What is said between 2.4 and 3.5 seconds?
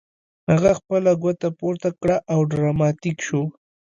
ډراماتیک شو